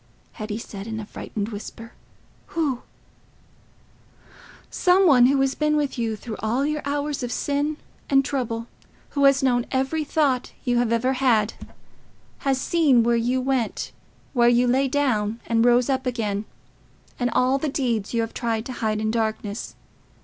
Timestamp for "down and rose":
14.87-15.87